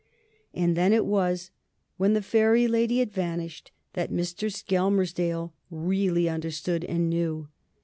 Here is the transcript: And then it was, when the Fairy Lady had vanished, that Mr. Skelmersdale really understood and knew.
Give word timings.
And 0.51 0.75
then 0.75 0.93
it 0.93 1.05
was, 1.05 1.51
when 1.97 2.13
the 2.13 2.23
Fairy 2.23 2.67
Lady 2.67 2.97
had 2.97 3.13
vanished, 3.13 3.69
that 3.93 4.11
Mr. 4.11 4.51
Skelmersdale 4.51 5.51
really 5.69 6.27
understood 6.27 6.83
and 6.83 7.07
knew. 7.07 7.49